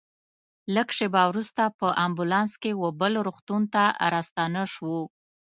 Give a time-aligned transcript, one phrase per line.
[0.75, 4.99] لږ شېبه وروسته په امبولانس کې وه بل روغتون ته راستانه شوو.